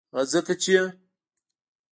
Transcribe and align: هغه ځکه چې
هغه 0.13 0.23
ځکه 0.33 0.53
چې 0.63 0.75